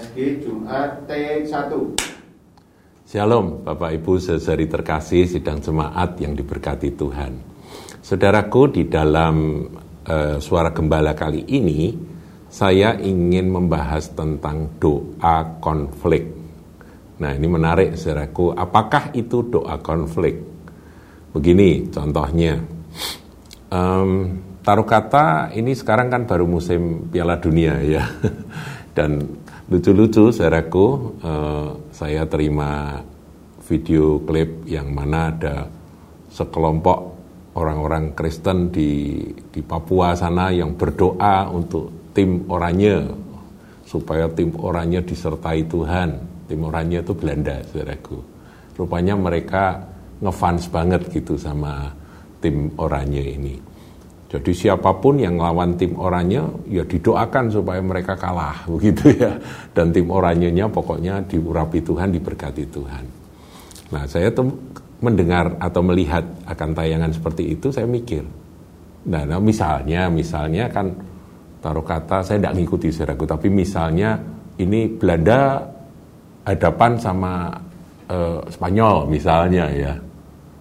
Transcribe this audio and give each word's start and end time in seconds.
SG 0.00 0.40
Jumat 0.40 1.04
T1 1.04 1.52
Shalom 3.04 3.60
Bapak 3.60 3.92
Ibu 4.00 4.16
saudari 4.16 4.64
terkasih 4.64 5.28
sidang 5.28 5.60
jemaat 5.60 6.16
yang 6.16 6.32
diberkati 6.32 6.96
Tuhan. 6.96 7.32
Saudaraku 8.00 8.72
di 8.72 8.88
dalam 8.88 9.60
uh, 10.08 10.40
suara 10.40 10.72
gembala 10.72 11.12
kali 11.12 11.44
ini 11.52 12.08
Saya 12.50 12.98
ingin 12.98 13.46
membahas 13.46 14.10
tentang 14.10 14.74
doa 14.82 15.62
konflik. 15.62 16.26
Nah 17.22 17.30
ini 17.30 17.46
menarik 17.46 17.94
saudaraku. 17.94 18.58
Apakah 18.58 19.14
itu 19.14 19.46
doa 19.46 19.78
konflik? 19.78 20.34
Begini 21.30 21.86
contohnya. 21.94 22.58
Um, 23.70 24.10
Taruh 24.60 24.84
kata 24.84 25.56
ini 25.56 25.72
sekarang 25.72 26.12
kan 26.12 26.28
baru 26.28 26.44
musim 26.44 27.08
Piala 27.08 27.40
Dunia 27.40 27.80
ya. 27.80 28.04
Dan 28.96 29.39
lucu-lucu 29.70 30.34
saudaraku, 30.34 30.86
uh, 31.22 31.78
saya 31.94 32.26
terima 32.26 33.00
video 33.70 34.18
klip 34.26 34.66
yang 34.66 34.90
mana 34.90 35.30
ada 35.30 35.56
sekelompok 36.26 36.98
orang-orang 37.54 38.10
Kristen 38.18 38.74
di 38.74 39.22
di 39.30 39.62
Papua 39.62 40.18
sana 40.18 40.50
yang 40.50 40.74
berdoa 40.74 41.46
untuk 41.54 42.10
tim 42.10 42.50
oranye 42.50 43.06
supaya 43.86 44.26
tim 44.34 44.54
oranye 44.58 45.06
disertai 45.06 45.62
Tuhan. 45.70 46.10
Tim 46.50 46.66
oranye 46.66 46.98
itu 46.98 47.14
Belanda, 47.14 47.62
saudaraku. 47.70 48.18
Rupanya 48.74 49.14
mereka 49.14 49.86
ngefans 50.18 50.66
banget 50.66 51.06
gitu 51.14 51.38
sama 51.38 51.94
tim 52.42 52.74
oranye 52.74 53.38
ini. 53.38 53.69
Jadi 54.30 54.54
siapa 54.54 54.94
pun 55.02 55.18
yang 55.18 55.34
lawan 55.34 55.74
tim 55.74 55.98
oranye 55.98 56.38
ya 56.70 56.86
didoakan 56.86 57.50
supaya 57.50 57.82
mereka 57.82 58.14
kalah 58.14 58.62
begitu 58.78 59.10
ya. 59.18 59.34
Dan 59.74 59.90
tim 59.90 60.06
oranyenya 60.06 60.70
pokoknya 60.70 61.26
diurapi 61.26 61.82
Tuhan, 61.82 62.14
diberkati 62.14 62.64
Tuhan. 62.70 63.04
Nah 63.90 64.06
saya 64.06 64.30
tuh 64.30 64.54
mendengar 65.02 65.58
atau 65.58 65.82
melihat 65.82 66.22
akan 66.46 66.70
tayangan 66.76 67.10
seperti 67.10 67.58
itu 67.58 67.74
saya 67.74 67.90
mikir. 67.90 68.22
Nah, 69.00 69.24
nah 69.24 69.40
misalnya, 69.40 70.12
misalnya 70.12 70.68
kan 70.68 70.92
taruh 71.64 71.82
kata 71.82 72.20
saya 72.20 72.36
tidak 72.36 72.54
ngikuti 72.60 72.92
saudaraku, 72.92 73.24
tapi 73.24 73.48
misalnya 73.48 74.20
ini 74.60 74.92
Belanda 74.92 75.64
hadapan 76.44 77.00
sama 77.00 77.48
eh, 78.06 78.40
Spanyol 78.52 79.08
misalnya 79.08 79.66
ya. 79.72 79.94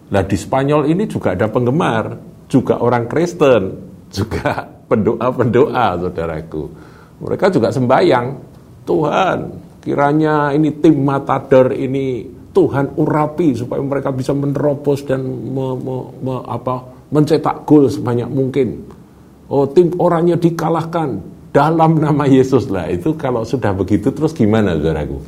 Nah 0.09 0.23
di 0.23 0.37
Spanyol 0.39 0.87
ini 0.87 1.03
juga 1.05 1.35
ada 1.35 1.51
penggemar, 1.51 2.15
juga 2.49 2.81
orang 2.81 3.05
Kristen, 3.05 3.77
juga 4.09 4.65
pendoa-pendoa, 4.89 6.01
saudaraku. 6.01 6.63
Mereka 7.21 7.53
juga 7.53 7.69
sembayang, 7.69 8.27
Tuhan, 8.89 9.37
kiranya 9.85 10.49
ini 10.57 10.73
tim 10.81 10.97
Matador 11.05 11.69
ini 11.71 12.25
Tuhan 12.49 12.97
urapi 12.97 13.53
supaya 13.53 13.79
mereka 13.85 14.09
bisa 14.09 14.33
menerobos 14.33 15.05
dan 15.05 15.21
me, 15.21 15.77
me, 15.77 15.97
me, 16.25 16.35
apa, 16.49 16.81
mencetak 17.13 17.69
gol 17.69 17.85
sebanyak 17.85 18.25
mungkin. 18.25 18.81
Oh, 19.49 19.69
tim 19.69 19.93
orangnya 20.01 20.37
dikalahkan 20.41 21.21
dalam 21.53 22.01
nama 22.01 22.25
Yesus 22.25 22.69
lah. 22.73 22.89
Itu 22.89 23.13
kalau 23.13 23.45
sudah 23.45 23.77
begitu 23.77 24.09
terus 24.09 24.33
gimana, 24.33 24.73
saudaraku? 24.73 25.21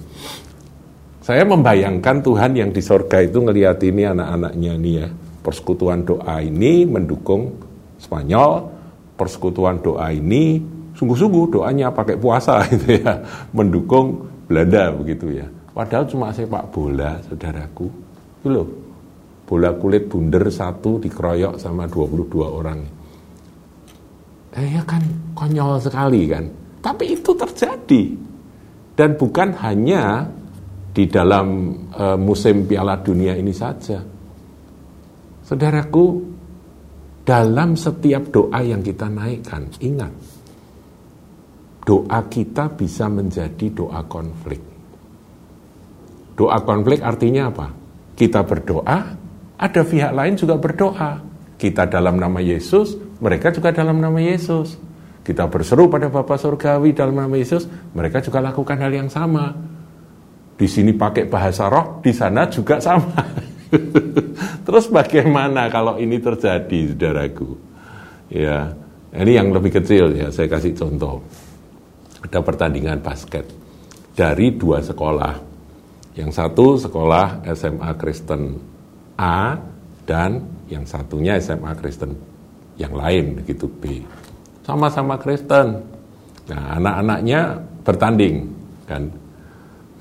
Saya 1.21 1.45
membayangkan 1.45 2.25
Tuhan 2.25 2.57
yang 2.57 2.73
di 2.73 2.81
sorga 2.81 3.21
itu 3.21 3.37
ngelihat 3.45 3.77
ini 3.85 4.09
anak-anaknya 4.09 4.73
nih 4.81 4.93
ya 4.97 5.07
persekutuan 5.41 6.05
doa 6.05 6.39
ini 6.41 6.85
mendukung 6.85 7.57
Spanyol, 8.01 8.65
persekutuan 9.13 9.77
doa 9.77 10.09
ini 10.09 10.57
sungguh-sungguh 10.97 11.53
doanya 11.53 11.93
pakai 11.93 12.17
puasa 12.17 12.61
gitu 12.73 12.97
ya, 12.97 13.21
mendukung 13.53 14.25
Belanda 14.49 14.89
begitu 14.89 15.29
ya. 15.37 15.45
Padahal 15.71 16.09
cuma 16.09 16.33
sepak 16.33 16.73
bola, 16.73 17.21
saudaraku. 17.23 17.87
Itu 18.41 18.47
loh, 18.49 18.67
bola 19.45 19.71
kulit 19.77 20.09
bundar 20.09 20.43
satu 20.49 20.99
dikeroyok 20.99 21.55
sama 21.61 21.87
22 21.87 22.41
orang. 22.41 22.79
Eh 24.51 24.67
ya 24.75 24.83
kan 24.83 24.99
konyol 25.31 25.79
sekali 25.79 26.27
kan. 26.27 26.43
Tapi 26.83 27.15
itu 27.15 27.31
terjadi. 27.31 28.03
Dan 28.91 29.15
bukan 29.15 29.55
hanya 29.63 30.27
di 30.91 31.07
dalam 31.07 31.71
uh, 31.95 32.19
musim 32.19 32.67
Piala 32.67 32.99
Dunia 32.99 33.31
ini 33.39 33.55
saja 33.55 34.10
Saudaraku, 35.45 36.21
dalam 37.25 37.77
setiap 37.77 38.29
doa 38.33 38.59
yang 38.65 38.81
kita 38.81 39.09
naikkan, 39.09 39.69
ingat, 39.81 40.13
doa 41.85 42.19
kita 42.29 42.69
bisa 42.73 43.09
menjadi 43.09 43.67
doa 43.73 44.01
konflik. 44.05 44.61
Doa 46.37 46.57
konflik 46.65 47.05
artinya 47.05 47.53
apa? 47.53 47.67
Kita 48.17 48.41
berdoa, 48.45 48.99
ada 49.61 49.81
pihak 49.85 50.13
lain 50.13 50.33
juga 50.33 50.57
berdoa. 50.57 51.21
Kita 51.61 51.85
dalam 51.85 52.17
nama 52.17 52.41
Yesus, 52.41 52.97
mereka 53.21 53.53
juga 53.53 53.69
dalam 53.69 54.01
nama 54.01 54.17
Yesus. 54.17 54.77
Kita 55.21 55.45
berseru 55.45 55.85
pada 55.85 56.09
Bapa 56.09 56.33
Surgawi 56.33 56.97
dalam 56.97 57.13
nama 57.13 57.37
Yesus, 57.37 57.69
mereka 57.93 58.17
juga 58.25 58.41
lakukan 58.41 58.81
hal 58.81 58.89
yang 58.89 59.09
sama. 59.09 59.53
Di 60.57 60.65
sini 60.65 60.97
pakai 60.97 61.29
bahasa 61.29 61.69
roh, 61.69 62.01
di 62.01 62.09
sana 62.09 62.49
juga 62.49 62.81
sama. 62.81 63.13
Terus 64.67 64.85
bagaimana 64.91 65.71
kalau 65.71 65.97
ini 65.97 66.19
terjadi, 66.19 66.91
saudaraku? 66.91 67.49
Ya, 68.31 68.75
ini 69.15 69.31
yang 69.35 69.51
lebih 69.51 69.75
kecil 69.81 70.15
ya, 70.15 70.31
saya 70.31 70.47
kasih 70.47 70.75
contoh. 70.75 71.23
Ada 72.21 72.39
pertandingan 72.39 73.01
basket 73.01 73.47
dari 74.13 74.53
dua 74.55 74.79
sekolah. 74.83 75.49
Yang 76.15 76.31
satu 76.35 76.75
sekolah 76.75 77.47
SMA 77.55 77.91
Kristen 77.95 78.59
A 79.15 79.55
dan 80.03 80.43
yang 80.67 80.83
satunya 80.83 81.39
SMA 81.39 81.71
Kristen 81.79 82.11
yang 82.75 82.91
lain 82.95 83.43
gitu 83.47 83.67
B. 83.67 84.03
Sama-sama 84.63 85.15
Kristen. 85.19 85.79
Nah, 86.51 86.63
anak-anaknya 86.79 87.41
bertanding 87.83 88.35
kan. 88.85 89.07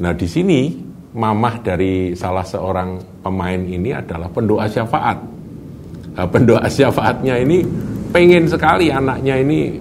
Nah, 0.01 0.13
di 0.17 0.27
sini 0.27 0.90
mamah 1.11 1.59
dari 1.63 2.15
salah 2.15 2.47
seorang 2.47 3.23
pemain 3.23 3.59
ini 3.59 3.91
adalah 3.91 4.31
pendoa 4.31 4.67
syafaat. 4.71 5.19
Nah, 6.15 6.27
pendoa 6.27 6.67
syafaatnya 6.71 7.35
ini 7.43 7.67
pengen 8.15 8.47
sekali 8.47 8.91
anaknya 8.91 9.35
ini 9.39 9.79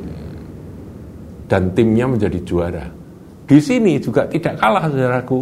dan 1.50 1.74
timnya 1.74 2.06
menjadi 2.10 2.40
juara. 2.46 2.86
Di 3.50 3.58
sini 3.58 3.98
juga 3.98 4.30
tidak 4.30 4.62
kalah 4.62 4.86
saudaraku. 4.90 5.42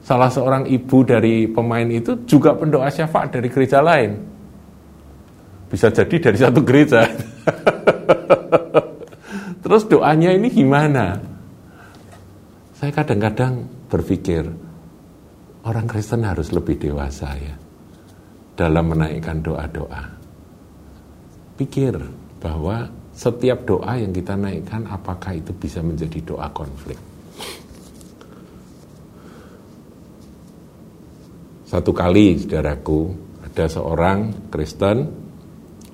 Salah 0.00 0.32
seorang 0.32 0.64
ibu 0.64 1.04
dari 1.04 1.44
pemain 1.44 1.84
itu 1.84 2.24
juga 2.24 2.56
pendoa 2.56 2.88
syafaat 2.88 3.36
dari 3.36 3.52
gereja 3.52 3.84
lain. 3.84 4.16
Bisa 5.68 5.92
jadi 5.92 6.16
dari 6.16 6.38
satu 6.40 6.64
gereja. 6.64 7.04
Terus 9.62 9.84
doanya 9.86 10.32
ini 10.32 10.48
gimana? 10.48 11.20
Saya 12.80 12.96
kadang-kadang 12.96 13.68
berpikir 13.90 14.46
orang 15.66 15.86
Kristen 15.90 16.22
harus 16.22 16.54
lebih 16.54 16.78
dewasa 16.78 17.34
ya 17.36 17.54
dalam 18.54 18.94
menaikkan 18.94 19.42
doa-doa. 19.42 20.04
Pikir 21.58 21.98
bahwa 22.40 22.88
setiap 23.12 23.68
doa 23.68 24.00
yang 24.00 24.14
kita 24.16 24.32
naikkan 24.38 24.88
apakah 24.88 25.36
itu 25.36 25.52
bisa 25.52 25.84
menjadi 25.84 26.24
doa 26.24 26.48
konflik. 26.54 26.96
Satu 31.68 31.94
kali, 31.94 32.34
saudaraku, 32.40 33.14
ada 33.46 33.64
seorang 33.70 34.50
Kristen 34.50 35.06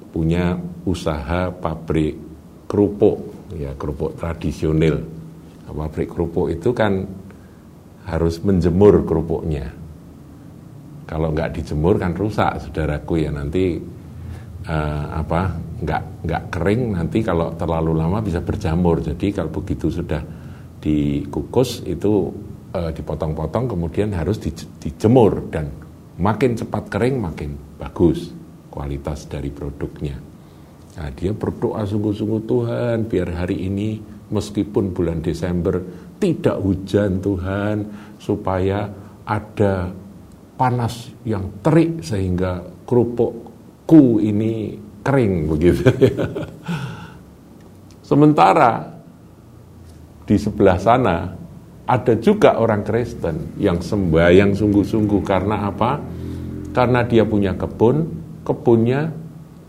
punya 0.08 0.56
usaha 0.88 1.52
pabrik 1.52 2.16
kerupuk, 2.64 3.50
ya 3.58 3.76
kerupuk 3.76 4.16
tradisional. 4.16 5.04
Pabrik 5.66 6.08
kerupuk 6.08 6.48
itu 6.48 6.72
kan 6.72 7.04
harus 8.06 8.38
menjemur 8.40 9.02
kerupuknya. 9.02 9.74
Kalau 11.06 11.30
nggak 11.30 11.58
dijemur 11.58 11.98
kan 11.98 12.14
rusak, 12.14 12.66
saudaraku 12.66 13.22
ya 13.22 13.30
nanti 13.30 13.78
uh, 14.66 15.06
apa 15.22 15.54
nggak 15.82 16.02
nggak 16.26 16.42
kering 16.50 16.82
nanti 16.98 17.22
kalau 17.22 17.54
terlalu 17.54 17.94
lama 17.94 18.22
bisa 18.22 18.42
berjamur. 18.42 19.02
Jadi 19.02 19.30
kalau 19.34 19.50
begitu 19.50 19.90
sudah 19.90 20.22
dikukus 20.82 21.82
itu 21.86 22.30
uh, 22.74 22.90
dipotong-potong 22.90 23.74
kemudian 23.74 24.14
harus 24.14 24.38
dijemur 24.82 25.50
dan 25.50 25.70
makin 26.18 26.58
cepat 26.58 26.90
kering 26.90 27.22
makin 27.22 27.54
bagus 27.78 28.30
kualitas 28.70 29.26
dari 29.30 29.50
produknya. 29.50 30.16
Nah, 30.96 31.12
dia 31.12 31.36
berdoa 31.36 31.84
sungguh-sungguh 31.84 32.42
Tuhan 32.48 32.96
biar 33.04 33.28
hari 33.44 33.68
ini 33.68 34.00
meskipun 34.32 34.96
bulan 34.96 35.20
Desember 35.20 35.76
tidak 36.16 36.56
hujan 36.60 37.20
Tuhan 37.20 37.76
supaya 38.16 38.88
ada 39.26 39.90
panas 40.56 41.12
yang 41.26 41.60
terik 41.60 42.00
sehingga 42.00 42.64
kerupukku 42.88 44.22
ini 44.24 44.78
kering 45.04 45.34
begitu 45.50 45.84
Sementara 48.06 48.86
di 50.22 50.38
sebelah 50.38 50.78
sana 50.78 51.26
ada 51.86 52.14
juga 52.22 52.58
orang 52.58 52.86
Kristen 52.86 53.58
yang 53.58 53.82
sembahyang 53.82 54.54
sungguh-sungguh 54.54 55.22
karena 55.26 55.66
apa? 55.66 55.98
Karena 56.70 57.02
dia 57.02 57.26
punya 57.26 57.58
kebun, 57.58 58.06
kebunnya 58.46 59.10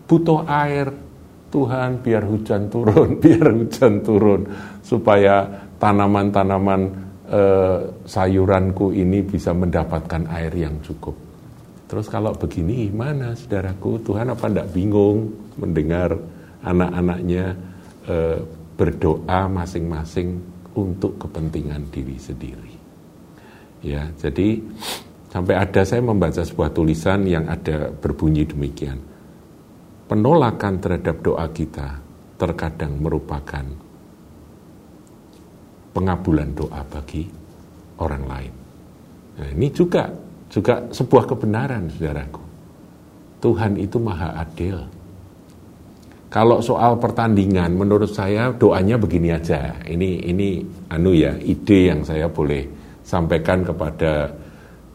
butuh 0.06 0.46
air. 0.46 1.10
Tuhan 1.48 2.04
biar 2.04 2.28
hujan 2.28 2.68
turun, 2.68 3.18
biar 3.24 3.56
hujan 3.56 4.04
turun 4.04 4.46
supaya 4.84 5.48
tanaman-tanaman 5.78 6.82
eh, 7.30 7.80
sayuranku 8.06 8.94
ini 8.94 9.22
bisa 9.26 9.54
mendapatkan 9.54 10.26
air 10.34 10.54
yang 10.54 10.82
cukup. 10.82 11.16
Terus 11.88 12.12
kalau 12.12 12.36
begini 12.36 12.92
gimana 12.92 13.32
saudaraku? 13.32 14.04
Tuhan 14.04 14.28
apa 14.28 14.52
tidak 14.52 14.76
bingung 14.76 15.32
mendengar 15.56 16.12
anak-anaknya 16.66 17.46
eh, 18.10 18.40
berdoa 18.78 19.50
masing-masing 19.50 20.38
untuk 20.78 21.18
kepentingan 21.18 21.90
diri 21.90 22.18
sendiri. 22.22 22.76
Ya, 23.82 24.10
jadi 24.20 24.62
sampai 25.32 25.56
ada 25.58 25.82
saya 25.86 26.02
membaca 26.02 26.42
sebuah 26.46 26.74
tulisan 26.74 27.26
yang 27.26 27.50
ada 27.50 27.90
berbunyi 27.90 28.46
demikian. 28.46 29.02
Penolakan 30.08 30.80
terhadap 30.80 31.20
doa 31.26 31.46
kita 31.52 32.00
terkadang 32.38 33.02
merupakan 33.02 33.87
pengabulan 35.98 36.54
doa 36.54 36.86
bagi 36.86 37.26
orang 37.98 38.24
lain. 38.30 38.54
Nah, 39.42 39.50
ini 39.58 39.68
juga 39.74 40.06
juga 40.54 40.86
sebuah 40.94 41.26
kebenaran, 41.26 41.90
saudaraku. 41.90 42.44
Tuhan 43.42 43.82
itu 43.82 43.98
maha 43.98 44.38
adil. 44.38 44.78
Kalau 46.28 46.62
soal 46.62 47.02
pertandingan, 47.02 47.74
menurut 47.74 48.12
saya 48.14 48.54
doanya 48.54 49.00
begini 49.00 49.34
aja. 49.34 49.74
Ini 49.82 50.28
ini 50.28 50.62
anu 50.94 51.18
ya 51.18 51.34
ide 51.40 51.90
yang 51.90 52.06
saya 52.06 52.30
boleh 52.30 52.68
sampaikan 53.02 53.64
kepada 53.64 54.28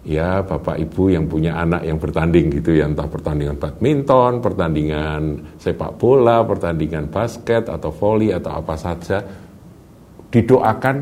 ya 0.02 0.43
bapak 0.43 0.82
ibu 0.82 1.14
yang 1.14 1.31
punya 1.31 1.62
anak 1.62 1.87
yang 1.87 1.96
bertanding 1.96 2.50
gitu 2.58 2.75
ya 2.76 2.90
entah 2.90 3.08
pertandingan 3.08 3.56
badminton, 3.56 4.43
pertandingan 4.43 5.22
sepak 5.56 5.96
bola, 5.96 6.43
pertandingan 6.44 7.08
basket 7.08 7.70
atau 7.70 7.90
voli 7.94 8.34
atau 8.34 8.52
apa 8.52 8.75
saja 8.76 9.22
didoakan 10.32 10.96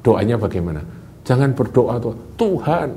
doanya 0.00 0.38
bagaimana? 0.38 0.80
Jangan 1.26 1.50
berdoa 1.58 1.98
tuh 1.98 2.14
Tuhan 2.38 2.88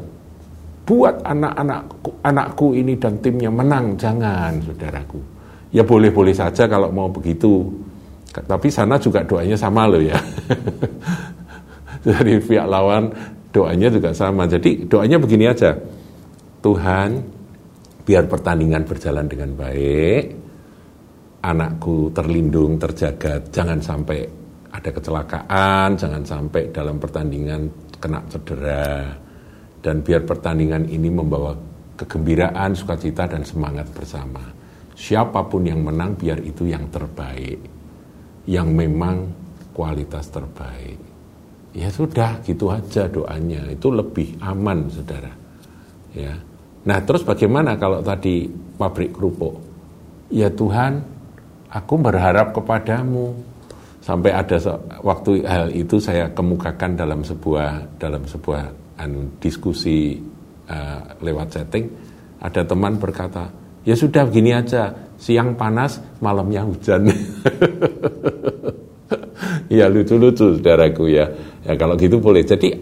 buat 0.85 1.21
anak-anakku 1.25 2.09
anakku 2.21 2.77
ini 2.77 2.93
dan 2.97 3.17
timnya 3.21 3.49
menang, 3.49 3.97
jangan 3.97 4.57
saudaraku. 4.61 5.21
Ya 5.69 5.85
boleh-boleh 5.85 6.33
saja 6.33 6.65
kalau 6.65 6.89
mau 6.89 7.09
begitu. 7.09 7.69
Tapi 8.29 8.69
sana 8.69 8.97
juga 9.01 9.25
doanya 9.25 9.57
sama 9.57 9.89
loh 9.89 10.01
ya. 10.01 10.17
Dari 12.05 12.41
pihak 12.41 12.65
lawan 12.69 13.09
doanya 13.53 13.89
juga 13.89 14.13
sama. 14.13 14.49
Jadi 14.49 14.85
doanya 14.85 15.17
begini 15.17 15.45
aja. 15.45 15.73
Tuhan, 16.59 17.21
biar 18.05 18.25
pertandingan 18.25 18.83
berjalan 18.85 19.25
dengan 19.29 19.53
baik, 19.53 20.23
anakku 21.45 22.09
terlindung, 22.11 22.81
terjaga, 22.81 23.39
jangan 23.53 23.79
sampai 23.79 24.38
ada 24.69 24.89
kecelakaan, 24.93 25.97
jangan 25.97 26.23
sampai 26.23 26.69
dalam 26.69 27.01
pertandingan 27.01 27.69
kena 27.99 28.21
cedera 28.29 29.09
dan 29.79 30.03
biar 30.03 30.27
pertandingan 30.27 30.87
ini 30.91 31.07
membawa 31.07 31.55
kegembiraan, 31.99 32.75
sukacita 32.75 33.27
dan 33.27 33.43
semangat 33.43 33.87
bersama. 33.91 34.43
Siapa 34.99 35.47
pun 35.47 35.63
yang 35.63 35.79
menang 35.83 36.15
biar 36.15 36.43
itu 36.43 36.67
yang 36.67 36.87
terbaik. 36.91 37.59
Yang 38.47 38.67
memang 38.71 39.17
kualitas 39.71 40.27
terbaik. 40.27 40.99
Ya 41.71 41.87
sudah, 41.87 42.43
gitu 42.43 42.67
aja 42.67 43.07
doanya. 43.07 43.63
Itu 43.71 43.95
lebih 43.95 44.35
aman, 44.43 44.91
Saudara. 44.91 45.31
Ya. 46.11 46.35
Nah, 46.83 46.99
terus 47.03 47.23
bagaimana 47.23 47.79
kalau 47.79 48.03
tadi 48.03 48.51
pabrik 48.75 49.15
kerupuk? 49.15 49.59
Ya 50.27 50.51
Tuhan, 50.51 50.99
aku 51.71 51.95
berharap 51.99 52.51
kepadamu. 52.51 53.35
Sampai 54.09 54.33
ada 54.33 54.57
waktu 55.05 55.45
hal 55.45 55.69
itu 55.69 56.01
saya 56.01 56.33
kemukakan 56.33 56.97
dalam 56.97 57.21
sebuah 57.21 58.01
dalam 58.01 58.25
sebuah 58.25 58.97
anu, 58.97 59.37
diskusi 59.37 60.17
uh, 60.65 61.13
lewat 61.21 61.53
chatting, 61.53 61.85
ada 62.41 62.65
teman 62.65 62.97
berkata, 62.97 63.53
ya 63.85 63.93
sudah 63.93 64.25
begini 64.25 64.57
aja, 64.57 65.13
siang 65.13 65.53
panas, 65.53 66.01
malamnya 66.25 66.65
hujan. 66.65 67.05
ya 69.77 69.85
lucu-lucu 69.85 70.57
saudaraku 70.57 71.13
ya. 71.13 71.29
Ya 71.61 71.77
kalau 71.77 71.93
gitu 71.93 72.17
boleh. 72.17 72.41
Jadi 72.41 72.81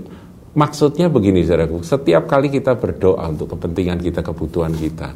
maksudnya 0.55 1.11
begini 1.11 1.43
saudaraku, 1.43 1.83
setiap 1.83 2.23
kali 2.23 2.47
kita 2.47 2.79
berdoa 2.79 3.27
untuk 3.27 3.51
kepentingan 3.51 3.99
kita, 3.99 4.23
kebutuhan 4.23 4.71
kita, 4.71 5.11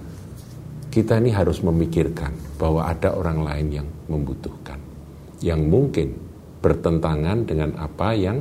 kita 0.92 1.24
ini 1.24 1.32
harus 1.32 1.64
memikirkan 1.64 2.36
bahwa 2.60 2.84
ada 2.84 3.16
orang 3.16 3.48
lain 3.48 3.80
yang 3.80 3.88
membutuhkan. 4.12 4.91
Yang 5.42 5.62
mungkin 5.66 6.10
bertentangan 6.62 7.50
dengan 7.50 7.74
apa 7.82 8.14
yang 8.14 8.40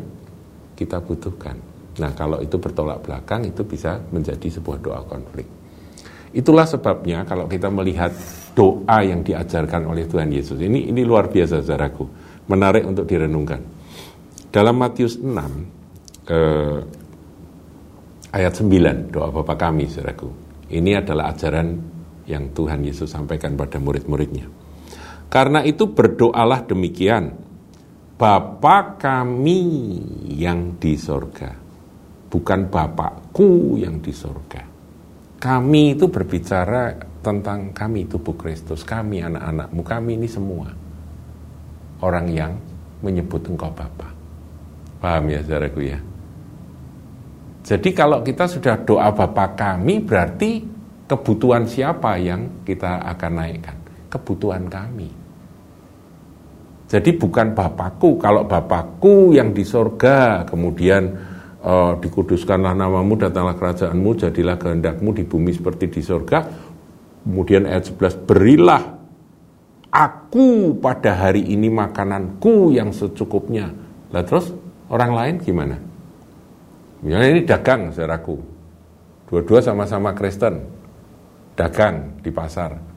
kita 0.77 1.01
butuhkan. 1.01 1.57
Nah, 2.01 2.13
kalau 2.17 2.41
itu 2.41 2.57
bertolak 2.57 3.05
belakang 3.05 3.49
itu 3.49 3.65
bisa 3.65 4.01
menjadi 4.13 4.61
sebuah 4.61 4.79
doa 4.81 5.01
konflik. 5.05 5.45
Itulah 6.31 6.63
sebabnya 6.63 7.27
kalau 7.27 7.51
kita 7.51 7.67
melihat 7.69 8.15
doa 8.55 9.03
yang 9.03 9.27
diajarkan 9.27 9.91
oleh 9.91 10.07
Tuhan 10.07 10.31
Yesus. 10.31 10.63
Ini 10.63 10.95
ini 10.95 11.03
luar 11.03 11.27
biasa 11.27 11.59
saudaraku. 11.59 12.07
Menarik 12.47 12.87
untuk 12.87 13.05
direnungkan. 13.05 13.59
Dalam 14.51 14.79
Matius 14.79 15.19
6 15.19 15.27
eh, 16.31 16.79
ayat 18.31 18.53
9 18.55 19.11
doa 19.11 19.29
Bapa 19.35 19.59
kami 19.59 19.91
saudaraku. 19.91 20.31
Ini 20.71 21.03
adalah 21.03 21.35
ajaran 21.35 21.67
yang 22.31 22.55
Tuhan 22.55 22.87
Yesus 22.87 23.11
sampaikan 23.11 23.59
pada 23.59 23.83
murid-muridnya. 23.83 24.60
Karena 25.31 25.63
itu 25.63 25.95
berdoalah 25.95 26.67
demikian. 26.67 27.39
Bapa 28.21 29.01
kami 29.01 29.63
yang 30.37 30.77
di 30.77 30.93
sorga 31.01 31.71
bukan 32.31 32.71
Bapakku 32.71 33.77
yang 33.77 33.99
di 33.99 34.15
sorga. 34.15 34.63
Kami 35.43 35.99
itu 35.99 36.07
berbicara 36.07 36.95
tentang 37.21 37.75
kami 37.75 38.07
tubuh 38.07 38.39
Kristus, 38.39 38.87
kami 38.87 39.21
anak-anakmu, 39.21 39.83
kami 39.83 40.11
ini 40.17 40.29
semua. 40.31 40.71
Orang 42.01 42.31
yang 42.33 42.57
menyebut 43.05 43.45
engkau 43.51 43.69
Bapa. 43.75 44.09
Paham 45.03 45.33
ya 45.33 45.41
saudaraku 45.45 45.81
ya? 45.85 45.99
Jadi 47.61 47.93
kalau 47.93 48.25
kita 48.25 48.49
sudah 48.49 48.81
doa 48.85 49.13
Bapa 49.13 49.53
kami 49.53 50.01
berarti 50.01 50.65
kebutuhan 51.09 51.69
siapa 51.69 52.17
yang 52.17 52.65
kita 52.65 53.05
akan 53.05 53.33
naikkan? 53.37 53.77
Kebutuhan 54.09 54.69
kami. 54.69 55.20
Jadi 56.91 57.15
bukan 57.15 57.55
Bapakku, 57.55 58.19
kalau 58.19 58.51
Bapakku 58.51 59.31
yang 59.31 59.55
di 59.55 59.63
sorga, 59.63 60.43
kemudian 60.43 61.15
uh, 61.63 61.95
dikuduskanlah 62.03 62.75
namamu, 62.75 63.15
datanglah 63.15 63.55
kerajaanmu, 63.55 64.11
jadilah 64.19 64.59
kehendakmu 64.59 65.15
di 65.15 65.23
bumi 65.23 65.55
seperti 65.55 65.87
di 65.87 66.03
sorga. 66.03 66.43
Kemudian 67.23 67.71
ayat 67.71 67.95
11, 67.95 68.27
berilah 68.27 68.83
aku 69.95 70.75
pada 70.83 71.15
hari 71.15 71.47
ini 71.55 71.71
makananku 71.71 72.75
yang 72.75 72.91
secukupnya. 72.91 73.71
Lah 74.11 74.27
terus 74.27 74.51
orang 74.91 75.15
lain 75.15 75.35
gimana? 75.39 75.79
Misalnya 77.07 77.29
ini 77.39 77.43
dagang, 77.47 77.95
saudaraku. 77.95 78.35
Dua-dua 79.31 79.63
sama-sama 79.63 80.11
Kristen. 80.11 80.59
Dagang 81.55 82.19
di 82.19 82.35
pasar. 82.35 82.90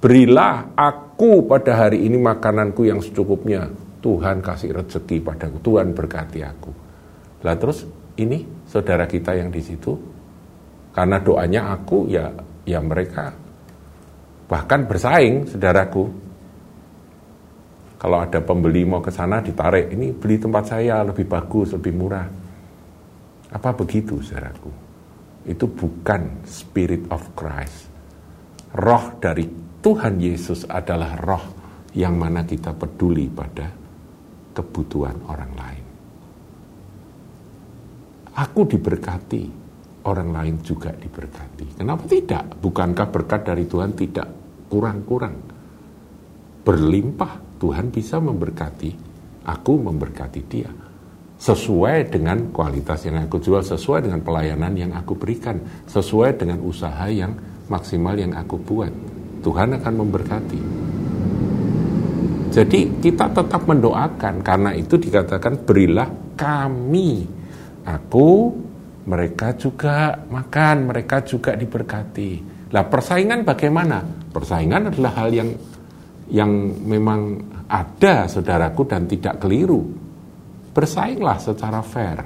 Berilah 0.00 0.72
aku 0.72 1.44
pada 1.44 1.76
hari 1.76 2.08
ini 2.08 2.16
makananku 2.16 2.88
yang 2.88 3.04
secukupnya. 3.04 3.68
Tuhan 4.00 4.40
kasih 4.40 4.72
rezeki 4.72 5.20
padaku. 5.20 5.60
Tuhan 5.60 5.92
berkati 5.92 6.40
aku. 6.40 6.72
Lah 7.44 7.52
terus 7.60 7.84
ini 8.16 8.64
saudara 8.64 9.04
kita 9.04 9.36
yang 9.36 9.52
di 9.52 9.60
situ 9.60 9.92
karena 10.96 11.20
doanya 11.20 11.76
aku 11.76 12.08
ya 12.08 12.32
ya 12.64 12.80
mereka 12.80 13.28
bahkan 14.48 14.88
bersaing 14.88 15.52
saudaraku. 15.52 16.04
Kalau 18.00 18.16
ada 18.16 18.40
pembeli 18.40 18.88
mau 18.88 19.04
ke 19.04 19.12
sana 19.12 19.44
ditarik, 19.44 19.92
ini 19.92 20.16
beli 20.16 20.40
tempat 20.40 20.72
saya 20.72 21.04
lebih 21.04 21.28
bagus, 21.28 21.76
lebih 21.76 21.92
murah. 21.92 22.24
Apa 23.52 23.76
begitu 23.76 24.24
saudaraku? 24.24 24.72
Itu 25.44 25.68
bukan 25.68 26.48
spirit 26.48 27.04
of 27.12 27.20
Christ. 27.36 27.92
Roh 28.72 29.20
dari 29.20 29.44
Tuhan 29.80 30.20
Yesus 30.20 30.68
adalah 30.68 31.16
roh 31.16 31.44
yang 31.96 32.20
mana 32.20 32.44
kita 32.44 32.76
peduli 32.76 33.32
pada 33.32 33.72
kebutuhan 34.52 35.16
orang 35.24 35.52
lain. 35.56 35.84
Aku 38.36 38.68
diberkati, 38.68 39.42
orang 40.04 40.30
lain 40.36 40.60
juga 40.60 40.92
diberkati. 40.92 41.80
Kenapa 41.80 42.04
tidak? 42.04 42.60
Bukankah 42.60 43.08
berkat 43.08 43.40
dari 43.48 43.64
Tuhan 43.64 43.96
tidak 43.96 44.28
kurang-kurang? 44.68 45.36
Berlimpah, 46.60 47.56
Tuhan 47.56 47.88
bisa 47.88 48.20
memberkati, 48.20 48.90
aku 49.48 49.72
memberkati 49.80 50.42
dia. 50.44 50.70
sesuai 51.40 52.12
dengan 52.12 52.52
kualitas 52.52 53.08
yang 53.08 53.16
aku 53.24 53.40
jual, 53.40 53.64
sesuai 53.64 54.04
dengan 54.04 54.20
pelayanan 54.20 54.76
yang 54.76 54.92
aku 54.92 55.16
berikan, 55.16 55.56
sesuai 55.88 56.36
dengan 56.36 56.60
usaha 56.60 57.08
yang 57.08 57.32
maksimal 57.72 58.12
yang 58.12 58.36
aku 58.36 58.60
buat. 58.60 58.92
Tuhan 59.40 59.76
akan 59.80 59.94
memberkati. 59.96 60.62
Jadi 62.50 62.80
kita 62.98 63.30
tetap 63.30 63.62
mendoakan 63.66 64.42
karena 64.42 64.70
itu 64.74 64.98
dikatakan 64.98 65.62
berilah 65.62 66.34
kami. 66.34 67.38
Aku, 67.86 68.54
mereka 69.06 69.56
juga 69.56 70.14
makan, 70.28 70.90
mereka 70.90 71.22
juga 71.24 71.56
diberkati. 71.56 72.30
Lah 72.70 72.84
persaingan 72.86 73.42
bagaimana? 73.42 74.02
Persaingan 74.30 74.94
adalah 74.94 75.12
hal 75.24 75.30
yang 75.32 75.50
yang 76.30 76.50
memang 76.86 77.42
ada 77.66 78.30
saudaraku 78.30 78.86
dan 78.86 79.10
tidak 79.10 79.42
keliru 79.42 80.10
bersainglah 80.70 81.38
secara 81.42 81.82
fair. 81.82 82.18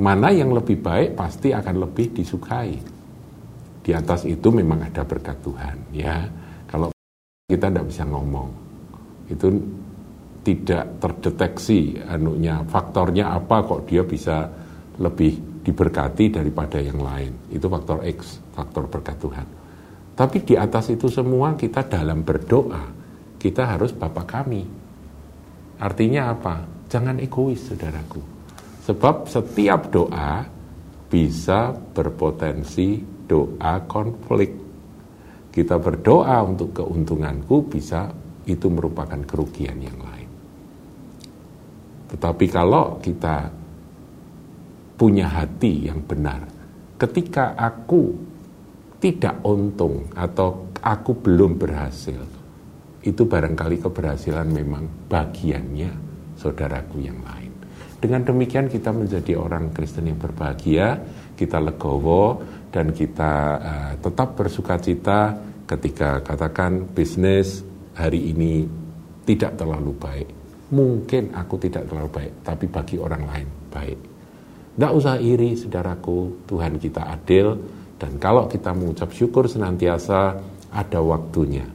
Mana 0.00 0.32
yang 0.32 0.52
lebih 0.52 0.80
baik 0.80 1.16
pasti 1.16 1.52
akan 1.52 1.76
lebih 1.84 2.16
disukai. 2.16 2.72
Di 3.80 3.96
atas 3.96 4.28
itu 4.28 4.52
memang 4.52 4.84
ada 4.84 5.02
berkat 5.02 5.40
Tuhan, 5.40 5.76
ya. 5.96 6.28
Kalau 6.68 6.92
kita 7.48 7.72
tidak 7.72 7.88
bisa 7.88 8.04
ngomong, 8.04 8.48
itu 9.32 9.46
tidak 10.40 11.00
terdeteksi 11.00 12.00
anunya 12.08 12.64
faktornya 12.64 13.36
apa 13.36 13.60
kok 13.60 13.84
dia 13.84 14.00
bisa 14.00 14.48
lebih 14.96 15.64
diberkati 15.64 16.32
daripada 16.32 16.80
yang 16.80 17.00
lain. 17.00 17.52
Itu 17.52 17.68
faktor 17.68 18.04
X, 18.08 18.40
faktor 18.56 18.88
berkat 18.88 19.16
Tuhan. 19.20 19.46
Tapi 20.16 20.38
di 20.44 20.54
atas 20.56 20.92
itu 20.92 21.08
semua 21.08 21.56
kita 21.56 21.84
dalam 21.84 22.24
berdoa, 22.24 22.84
kita 23.40 23.76
harus 23.76 23.92
Bapak 23.96 24.26
kami. 24.28 24.62
Artinya 25.80 26.32
apa? 26.32 26.60
Jangan 26.88 27.16
egois, 27.20 27.64
saudaraku. 27.64 28.20
Sebab 28.84 29.28
setiap 29.28 29.88
doa 29.88 30.44
bisa 31.08 31.72
berpotensi 31.72 33.00
doa 33.30 33.86
konflik. 33.86 34.50
Kita 35.54 35.78
berdoa 35.78 36.42
untuk 36.42 36.74
keuntunganku 36.74 37.70
bisa 37.70 38.10
itu 38.50 38.66
merupakan 38.66 39.18
kerugian 39.22 39.78
yang 39.78 39.98
lain. 39.98 40.30
Tetapi 42.10 42.46
kalau 42.50 42.98
kita 42.98 43.50
punya 44.98 45.30
hati 45.30 45.86
yang 45.86 46.02
benar, 46.02 46.42
ketika 46.98 47.54
aku 47.54 48.10
tidak 48.98 49.38
untung 49.46 50.10
atau 50.18 50.70
aku 50.82 51.14
belum 51.22 51.54
berhasil, 51.54 52.20
itu 53.00 53.22
barangkali 53.24 53.80
keberhasilan 53.80 54.50
memang 54.50 54.84
bagiannya 55.08 55.90
saudaraku 56.36 57.00
yang 57.00 57.16
lain. 57.22 57.48
Dengan 58.00 58.24
demikian 58.24 58.68
kita 58.68 58.92
menjadi 58.96 59.36
orang 59.36 59.72
Kristen 59.76 60.08
yang 60.08 60.16
berbahagia, 60.16 61.00
kita 61.36 61.60
legowo 61.60 62.40
dan 62.70 62.94
kita 62.94 63.32
uh, 63.58 63.92
tetap 63.98 64.38
bersuka 64.38 64.78
cita 64.78 65.34
ketika 65.66 66.22
katakan 66.22 66.86
bisnis 66.90 67.62
hari 67.94 68.30
ini 68.30 68.66
tidak 69.26 69.58
terlalu 69.58 69.94
baik. 69.94 70.28
Mungkin 70.70 71.34
aku 71.34 71.58
tidak 71.58 71.90
terlalu 71.90 72.10
baik, 72.14 72.32
tapi 72.46 72.66
bagi 72.70 72.96
orang 72.98 73.22
lain 73.26 73.48
baik. 73.74 73.98
Tidak 74.74 74.92
usah 74.94 75.18
iri, 75.18 75.58
saudaraku. 75.58 76.46
Tuhan 76.46 76.78
kita 76.78 77.10
adil, 77.10 77.58
dan 77.98 78.16
kalau 78.22 78.46
kita 78.46 78.70
mengucap 78.70 79.10
syukur 79.10 79.50
senantiasa, 79.50 80.38
ada 80.70 81.00
waktunya. 81.02 81.66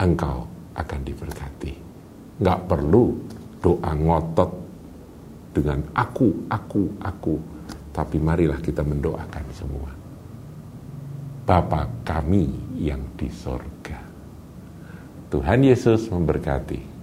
Engkau 0.00 0.48
akan 0.72 1.00
diberkati. 1.04 1.74
Nggak 2.40 2.60
perlu 2.64 3.12
doa 3.60 3.92
ngotot 3.92 4.50
dengan 5.52 5.84
aku, 5.92 6.48
aku, 6.48 6.82
aku. 7.02 7.34
Tapi 7.92 8.16
marilah 8.16 8.62
kita 8.62 8.80
mendoakan 8.80 9.44
semua. 9.52 9.97
Bapa 11.48 11.88
kami 12.04 12.76
yang 12.76 13.16
di 13.16 13.32
sorga. 13.32 13.96
Tuhan 15.32 15.64
Yesus 15.64 16.12
memberkati. 16.12 16.97